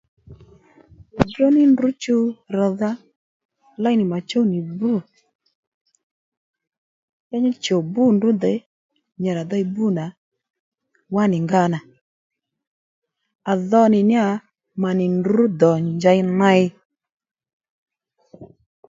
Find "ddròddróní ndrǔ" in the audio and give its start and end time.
1.11-1.87